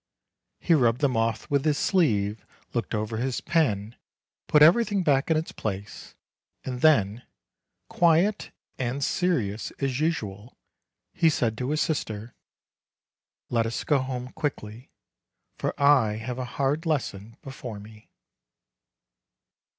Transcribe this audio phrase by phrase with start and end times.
[0.59, 3.95] He rubbed them off with his sleeve, looked over his pen,
[4.47, 6.15] put everything back in its place,
[6.63, 7.21] and then,
[7.87, 10.57] quiet and serious as usual,
[11.13, 12.33] he said to his sister,
[13.51, 14.89] "Let us go home quickly,
[15.59, 18.09] for I have a hard lesson before me."